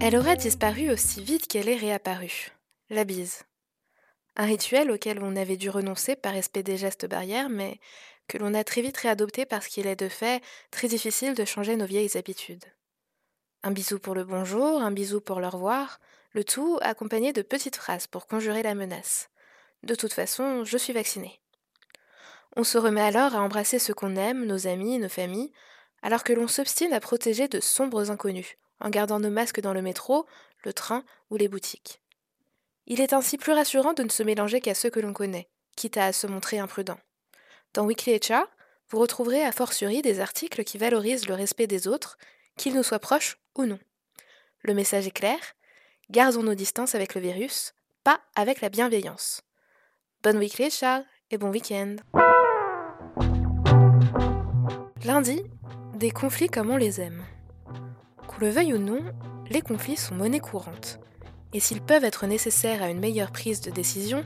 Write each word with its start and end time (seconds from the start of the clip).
Elle 0.00 0.16
aurait 0.16 0.36
disparu 0.36 0.90
aussi 0.90 1.22
vite 1.22 1.46
qu'elle 1.46 1.68
est 1.68 1.76
réapparue. 1.76 2.52
La 2.90 3.04
bise. 3.04 3.44
Un 4.36 4.44
rituel 4.44 4.90
auquel 4.90 5.22
on 5.22 5.36
avait 5.36 5.56
dû 5.56 5.70
renoncer 5.70 6.16
par 6.16 6.32
respect 6.32 6.62
des 6.62 6.76
gestes 6.76 7.06
barrières, 7.06 7.48
mais 7.48 7.78
que 8.28 8.38
l'on 8.38 8.54
a 8.54 8.64
très 8.64 8.82
vite 8.82 8.96
réadopté 8.96 9.46
parce 9.46 9.66
qu'il 9.68 9.86
est 9.86 9.96
de 9.96 10.08
fait 10.08 10.42
très 10.70 10.88
difficile 10.88 11.34
de 11.34 11.44
changer 11.44 11.76
nos 11.76 11.86
vieilles 11.86 12.16
habitudes. 12.16 12.64
Un 13.62 13.70
bisou 13.70 13.98
pour 13.98 14.14
le 14.14 14.24
bonjour, 14.24 14.82
un 14.82 14.90
bisou 14.90 15.20
pour 15.20 15.40
le 15.40 15.48
revoir, 15.48 16.00
le 16.32 16.44
tout 16.44 16.78
accompagné 16.82 17.32
de 17.32 17.42
petites 17.42 17.76
phrases 17.76 18.06
pour 18.06 18.26
conjurer 18.26 18.62
la 18.62 18.74
menace. 18.74 19.30
De 19.82 19.94
toute 19.94 20.12
façon, 20.12 20.64
je 20.64 20.76
suis 20.76 20.92
vaccinée. 20.92 21.40
On 22.56 22.64
se 22.64 22.78
remet 22.78 23.00
alors 23.00 23.34
à 23.34 23.40
embrasser 23.40 23.78
ceux 23.78 23.94
qu'on 23.94 24.16
aime, 24.16 24.44
nos 24.44 24.66
amis, 24.66 24.98
nos 24.98 25.08
familles, 25.08 25.52
alors 26.02 26.24
que 26.24 26.32
l'on 26.32 26.48
s'obstine 26.48 26.92
à 26.92 27.00
protéger 27.00 27.48
de 27.48 27.60
sombres 27.60 28.10
inconnus, 28.10 28.56
en 28.80 28.90
gardant 28.90 29.20
nos 29.20 29.30
masques 29.30 29.60
dans 29.60 29.72
le 29.72 29.82
métro, 29.82 30.26
le 30.64 30.72
train 30.72 31.04
ou 31.30 31.36
les 31.36 31.48
boutiques. 31.48 32.00
Il 32.86 33.00
est 33.00 33.12
ainsi 33.12 33.38
plus 33.38 33.52
rassurant 33.52 33.94
de 33.94 34.02
ne 34.02 34.08
se 34.10 34.22
mélanger 34.22 34.60
qu'à 34.60 34.74
ceux 34.74 34.90
que 34.90 35.00
l'on 35.00 35.12
connaît, 35.12 35.48
quitte 35.76 35.96
à 35.96 36.12
se 36.12 36.26
montrer 36.26 36.58
imprudent. 36.58 36.98
Dans 37.72 37.86
Weekly 37.86 38.18
HR, 38.18 38.46
vous 38.90 38.98
retrouverez 38.98 39.42
à 39.42 39.52
fortiori 39.52 40.02
des 40.02 40.20
articles 40.20 40.64
qui 40.64 40.78
valorisent 40.78 41.26
le 41.26 41.34
respect 41.34 41.66
des 41.66 41.88
autres, 41.88 42.18
qu'ils 42.56 42.74
nous 42.74 42.82
soient 42.82 42.98
proches 42.98 43.38
ou 43.56 43.64
non. 43.64 43.78
Le 44.60 44.74
message 44.74 45.06
est 45.06 45.10
clair, 45.10 45.38
gardons 46.10 46.42
nos 46.42 46.54
distances 46.54 46.94
avec 46.94 47.14
le 47.14 47.20
virus, 47.20 47.74
pas 48.04 48.20
avec 48.36 48.60
la 48.60 48.68
bienveillance. 48.68 49.42
Bonne 50.22 50.38
Weekly 50.38 50.68
HR 50.68 51.00
et 51.30 51.38
bon 51.38 51.50
week-end. 51.50 51.96
Lundi, 55.04 55.42
des 55.94 56.10
conflits 56.10 56.48
comme 56.48 56.70
on 56.70 56.76
les 56.76 57.00
aime. 57.00 57.24
Qu'on 58.34 58.44
le 58.44 58.50
veuille 58.50 58.74
ou 58.74 58.78
non, 58.78 59.00
les 59.50 59.60
conflits 59.60 59.96
sont 59.96 60.14
monnaie 60.14 60.40
courante 60.40 60.98
et 61.54 61.60
s'ils 61.60 61.80
peuvent 61.80 62.04
être 62.04 62.26
nécessaires 62.26 62.82
à 62.82 62.90
une 62.90 62.98
meilleure 62.98 63.30
prise 63.30 63.60
de 63.60 63.70
décision, 63.70 64.24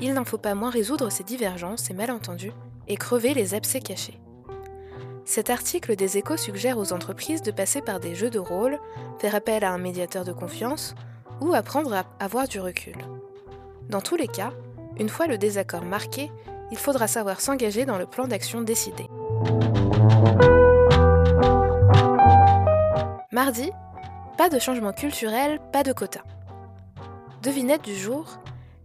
il 0.00 0.14
n'en 0.14 0.24
faut 0.24 0.38
pas 0.38 0.54
moins 0.54 0.70
résoudre 0.70 1.10
ces 1.12 1.22
divergences 1.22 1.90
et 1.90 1.94
malentendus 1.94 2.52
et 2.88 2.96
crever 2.96 3.34
les 3.34 3.54
abcès 3.54 3.80
cachés. 3.80 4.18
Cet 5.26 5.50
article 5.50 5.94
des 5.94 6.16
échos 6.16 6.38
suggère 6.38 6.78
aux 6.78 6.94
entreprises 6.94 7.42
de 7.42 7.50
passer 7.50 7.82
par 7.82 8.00
des 8.00 8.14
jeux 8.14 8.30
de 8.30 8.38
rôle, 8.38 8.80
faire 9.18 9.34
appel 9.34 9.62
à 9.62 9.72
un 9.72 9.78
médiateur 9.78 10.24
de 10.24 10.32
confiance 10.32 10.94
ou 11.42 11.52
apprendre 11.52 11.92
à 11.92 12.06
avoir 12.18 12.48
du 12.48 12.58
recul. 12.58 12.96
Dans 13.90 14.00
tous 14.00 14.16
les 14.16 14.26
cas, 14.26 14.52
une 14.98 15.10
fois 15.10 15.26
le 15.26 15.36
désaccord 15.36 15.84
marqué, 15.84 16.32
il 16.72 16.78
faudra 16.78 17.06
savoir 17.06 17.40
s'engager 17.42 17.84
dans 17.84 17.98
le 17.98 18.06
plan 18.06 18.26
d'action 18.26 18.62
décidé. 18.62 19.06
Mardi, 23.42 23.72
pas 24.36 24.50
de 24.50 24.58
changement 24.58 24.92
culturel, 24.92 25.60
pas 25.72 25.82
de 25.82 25.94
quota. 25.94 26.20
Devinette 27.42 27.80
du 27.80 27.96
jour, 27.96 28.38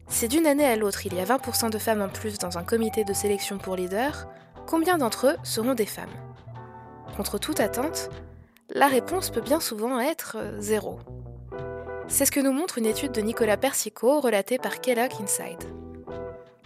si 0.08 0.30
d'une 0.30 0.47
année 0.47 0.64
à 0.64 0.78
l'autre 0.78 1.06
il 1.06 1.14
y 1.14 1.20
a 1.20 1.25
20% 1.25 1.70
de 1.70 1.78
femmes 1.78 2.02
en 2.02 2.08
plus 2.08 2.38
dans 2.38 2.58
un 2.58 2.64
comité 2.64 3.03
de 3.03 3.12
sélection 3.12 3.58
pour 3.58 3.75
leader, 3.75 4.30
combien 4.66 4.97
d'entre 4.97 5.28
eux 5.28 5.36
seront 5.44 5.73
des 5.73 5.86
femmes? 5.86 6.16
Contre 7.17 7.38
toute 7.38 7.59
attente, 7.59 8.09
la 8.70 8.88
réponse 8.88 9.30
peut 9.30 9.42
bien 9.42 9.59
souvent 9.59 10.00
être 10.00 10.38
euh, 10.39 10.62
zéro. 10.62 11.00
C'est 12.08 12.23
ce 12.23 12.31
que 12.31 12.40
nous 12.40 12.53
montre 12.53 12.78
une 12.78 12.86
étude 12.86 13.12
de 13.12 13.19
Nicolas 13.19 13.58
Persico 13.58 14.22
relatée 14.22 14.58
par 14.58 14.80
Kellogg 14.80 15.12
Inside. 15.22 15.66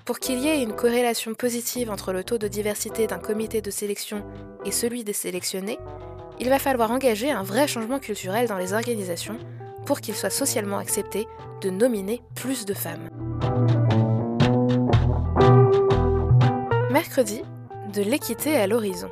Pour 0.06 0.20
qu'il 0.20 0.38
y 0.38 0.48
ait 0.48 0.62
une 0.62 0.76
corrélation 0.76 1.34
positive 1.34 1.90
entre 1.90 2.14
le 2.14 2.24
taux 2.24 2.38
de 2.38 2.48
diversité 2.48 3.08
d'un 3.08 3.18
comité 3.18 3.64
de 3.64 3.72
sélection 3.72 4.24
et 4.64 4.72
celui 4.72 5.03
des 5.03 5.14
sélectionnés, 5.14 5.80
il 6.40 6.50
va 6.50 6.59
falloir 6.59 6.92
engager 6.92 7.32
un 7.32 7.44
vrai 7.44 7.68
changement 7.68 8.00
culturel 8.00 8.48
dans 8.48 8.58
les 8.58 8.73
organisations 8.73 9.38
pour 9.86 10.02
qu'il 10.02 10.16
soit 10.16 10.30
socialement 10.30 10.78
accepté 10.78 11.28
de 11.62 11.69
nominer 11.69 12.22
plus 12.36 12.66
de 12.66 12.74
femmes. 12.74 13.09
Mercredi, 16.91 17.44
de 17.94 18.02
l'équité 18.02 18.56
à 18.56 18.68
l'horizon. 18.68 19.09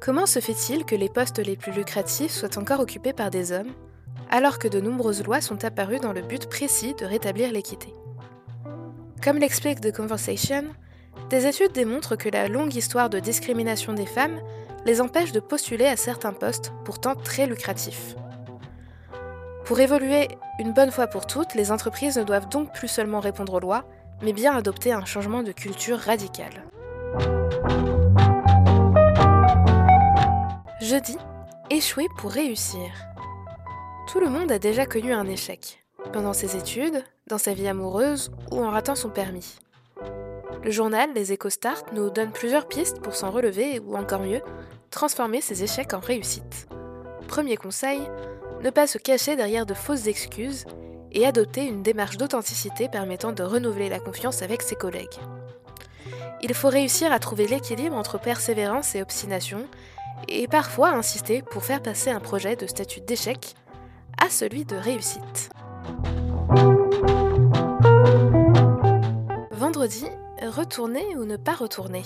Comment 0.00 0.26
se 0.26 0.40
fait-il 0.40 0.84
que 0.84 0.94
les 0.94 1.08
postes 1.08 1.38
les 1.38 1.56
plus 1.56 1.72
lucratifs 1.72 2.32
soient 2.32 2.58
encore 2.58 2.80
occupés 2.80 3.12
par 3.12 3.30
des 3.30 3.52
hommes, 3.52 3.72
alors 4.30 4.58
que 4.58 4.68
de 4.68 4.80
nombreuses 4.80 5.24
lois 5.24 5.40
sont 5.40 5.64
apparues 5.64 6.00
dans 6.00 6.12
le 6.12 6.22
but 6.22 6.48
précis 6.48 6.94
de 6.94 7.04
rétablir 7.04 7.52
l'équité? 7.52 7.92
Comme 9.22 9.38
l'explique 9.38 9.80
The 9.80 9.94
Conversation, 9.94 10.64
des 11.30 11.46
études 11.46 11.72
démontrent 11.72 12.16
que 12.16 12.28
la 12.28 12.46
longue 12.46 12.74
histoire 12.74 13.10
de 13.10 13.18
discrimination 13.18 13.92
des 13.92 14.06
femmes 14.06 14.40
les 14.86 15.00
empêche 15.00 15.32
de 15.32 15.40
postuler 15.40 15.86
à 15.86 15.96
certains 15.96 16.32
postes 16.32 16.72
pourtant 16.84 17.16
très 17.16 17.46
lucratifs. 17.48 18.14
Pour 19.64 19.80
évoluer 19.80 20.28
une 20.60 20.72
bonne 20.72 20.92
fois 20.92 21.08
pour 21.08 21.26
toutes, 21.26 21.54
les 21.56 21.72
entreprises 21.72 22.16
ne 22.16 22.22
doivent 22.22 22.48
donc 22.48 22.72
plus 22.72 22.86
seulement 22.86 23.18
répondre 23.18 23.54
aux 23.54 23.60
lois, 23.60 23.84
mais 24.22 24.32
bien 24.32 24.56
adopter 24.56 24.92
un 24.92 25.04
changement 25.04 25.42
de 25.42 25.50
culture 25.50 25.98
radical. 25.98 26.62
Jeudi, 30.80 31.18
échouer 31.68 32.06
pour 32.18 32.30
réussir. 32.30 32.92
Tout 34.06 34.20
le 34.20 34.28
monde 34.28 34.52
a 34.52 34.60
déjà 34.60 34.86
connu 34.86 35.12
un 35.12 35.26
échec, 35.26 35.84
pendant 36.12 36.32
ses 36.32 36.54
études, 36.54 37.02
dans 37.26 37.38
sa 37.38 37.54
vie 37.54 37.66
amoureuse 37.66 38.30
ou 38.52 38.64
en 38.64 38.70
ratant 38.70 38.94
son 38.94 39.10
permis. 39.10 39.58
Le 40.66 40.72
journal 40.72 41.10
Les 41.14 41.32
EcoStart 41.32 41.84
nous 41.92 42.10
donne 42.10 42.32
plusieurs 42.32 42.66
pistes 42.66 42.98
pour 42.98 43.14
s'en 43.14 43.30
relever 43.30 43.78
ou 43.78 43.96
encore 43.96 44.22
mieux, 44.22 44.40
transformer 44.90 45.40
ses 45.40 45.62
échecs 45.62 45.94
en 45.94 46.00
réussite. 46.00 46.66
Premier 47.28 47.56
conseil, 47.56 48.00
ne 48.64 48.70
pas 48.70 48.88
se 48.88 48.98
cacher 48.98 49.36
derrière 49.36 49.64
de 49.64 49.74
fausses 49.74 50.08
excuses 50.08 50.64
et 51.12 51.24
adopter 51.24 51.64
une 51.66 51.84
démarche 51.84 52.16
d'authenticité 52.16 52.88
permettant 52.88 53.30
de 53.30 53.44
renouveler 53.44 53.88
la 53.88 54.00
confiance 54.00 54.42
avec 54.42 54.60
ses 54.60 54.74
collègues. 54.74 55.20
Il 56.42 56.52
faut 56.52 56.68
réussir 56.68 57.12
à 57.12 57.20
trouver 57.20 57.46
l'équilibre 57.46 57.94
entre 57.94 58.18
persévérance 58.18 58.96
et 58.96 59.02
obstination, 59.02 59.68
et 60.26 60.48
parfois 60.48 60.88
insister 60.88 61.42
pour 61.42 61.64
faire 61.64 61.80
passer 61.80 62.10
un 62.10 62.18
projet 62.18 62.56
de 62.56 62.66
statut 62.66 63.02
d'échec 63.02 63.54
à 64.20 64.30
celui 64.30 64.64
de 64.64 64.74
réussite. 64.74 65.48
Vendredi, 69.52 70.06
retourner 70.48 71.16
ou 71.16 71.24
ne 71.24 71.36
pas 71.36 71.54
retourner 71.54 72.02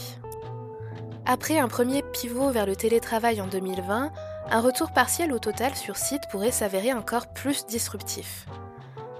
Après 1.27 1.59
un 1.59 1.69
premier 1.69 2.03
pivot 2.03 2.51
vers 2.51 2.67
le 2.67 2.77
télétravail 2.77 3.41
en 3.41 3.47
2020, 3.47 4.13
un 4.51 4.61
retour 4.61 4.93
partiel 4.93 5.33
au 5.33 5.39
total 5.39 5.75
sur 5.75 5.97
site 5.97 6.23
pourrait 6.31 6.51
s'avérer 6.51 6.93
encore 6.93 7.33
plus 7.33 7.67
disruptif. 7.67 8.47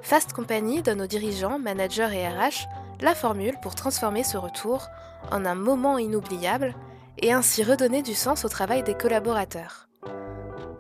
Fast 0.03 0.33
Company 0.33 0.83
donne 0.83 1.03
aux 1.03 1.07
dirigeants, 1.07 1.59
managers 1.59 2.09
et 2.13 2.29
RH 2.29 2.67
la 3.01 3.15
formule 3.15 3.55
pour 3.63 3.75
transformer 3.75 4.25
ce 4.25 4.37
retour 4.37 4.89
en 5.31 5.45
un 5.45 5.55
moment 5.55 5.99
inoubliable 5.99 6.75
et 7.19 7.33
ainsi 7.33 7.63
redonner 7.63 8.03
du 8.03 8.15
sens 8.15 8.45
au 8.45 8.49
travail 8.49 8.83
des 8.83 8.95
collaborateurs. 8.95 9.89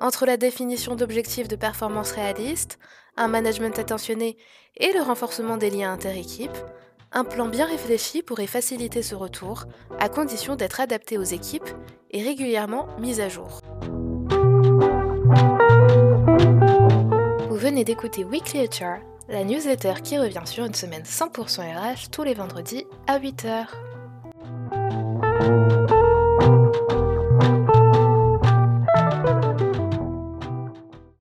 Entre 0.00 0.24
la 0.24 0.36
définition 0.36 0.96
d'objectifs 0.96 1.48
de 1.48 1.56
performance 1.56 2.12
réalistes, 2.12 2.78
un 3.16 3.28
management 3.28 3.78
attentionné 3.78 4.36
et 4.76 4.92
le 4.92 5.02
renforcement 5.02 5.58
des 5.58 5.70
liens 5.70 5.92
inter-équipes, 5.92 6.56
un 7.12 7.24
plan 7.24 7.48
bien 7.48 7.66
réfléchi 7.66 8.22
pourrait 8.22 8.46
faciliter 8.46 9.02
ce 9.02 9.14
retour, 9.14 9.64
à 9.98 10.08
condition 10.08 10.56
d'être 10.56 10.80
adapté 10.80 11.18
aux 11.18 11.22
équipes 11.22 11.68
et 12.10 12.22
régulièrement 12.22 12.86
mis 12.98 13.20
à 13.20 13.28
jour. 13.28 13.60
Vous 17.48 17.56
venez 17.56 17.84
d'écouter 17.84 18.24
Weekly 18.24 18.66
HR, 18.66 19.00
la 19.28 19.44
newsletter 19.44 19.94
qui 20.02 20.18
revient 20.18 20.46
sur 20.46 20.64
une 20.64 20.74
semaine 20.74 21.02
100% 21.02 21.60
RH 21.60 22.10
tous 22.10 22.22
les 22.22 22.34
vendredis 22.34 22.86
à 23.06 23.18
8h. 23.18 23.66